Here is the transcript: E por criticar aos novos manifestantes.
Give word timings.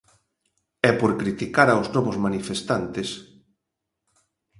E 0.89 0.91
por 0.99 1.11
criticar 1.21 1.67
aos 1.71 1.87
novos 1.95 2.17
manifestantes. 2.25 3.09